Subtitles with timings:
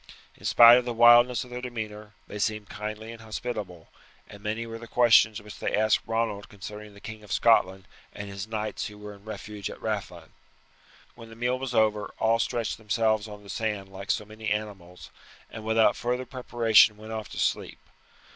[0.35, 3.89] In spite of the wildness of their demeanour they seemed kindly and hospitable;
[4.27, 8.27] and many were the questions which they asked Ronald concerning the King of Scotland and
[8.27, 10.31] his knights who were in refuge at Rathlin.
[11.13, 15.11] When the meal was over all stretched themselves on the sand like so many animals,
[15.51, 17.77] and without further preparation went off to sleep.